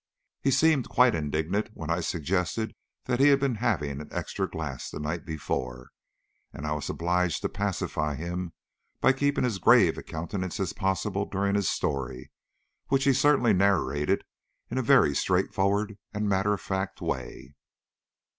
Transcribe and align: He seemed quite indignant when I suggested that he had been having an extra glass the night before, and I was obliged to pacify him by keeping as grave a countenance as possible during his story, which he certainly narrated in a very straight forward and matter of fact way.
He 0.41 0.49
seemed 0.49 0.89
quite 0.89 1.13
indignant 1.13 1.69
when 1.75 1.91
I 1.91 1.99
suggested 1.99 2.73
that 3.05 3.19
he 3.19 3.27
had 3.27 3.39
been 3.39 3.53
having 3.61 4.01
an 4.01 4.09
extra 4.11 4.49
glass 4.49 4.89
the 4.89 4.99
night 4.99 5.27
before, 5.27 5.91
and 6.51 6.65
I 6.65 6.71
was 6.73 6.89
obliged 6.89 7.43
to 7.43 7.49
pacify 7.49 8.15
him 8.15 8.51
by 8.99 9.13
keeping 9.13 9.45
as 9.45 9.59
grave 9.59 9.99
a 9.99 10.01
countenance 10.01 10.59
as 10.59 10.73
possible 10.73 11.29
during 11.29 11.53
his 11.53 11.69
story, 11.69 12.31
which 12.87 13.03
he 13.03 13.13
certainly 13.13 13.53
narrated 13.53 14.23
in 14.71 14.79
a 14.79 14.81
very 14.81 15.15
straight 15.15 15.53
forward 15.53 15.99
and 16.15 16.27
matter 16.27 16.51
of 16.55 16.61
fact 16.61 16.99
way. 16.99 17.53